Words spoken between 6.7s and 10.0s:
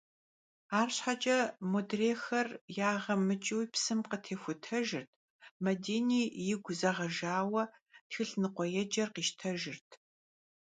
zeğejjaue, txılh nıkhueêcer khiştejjırt.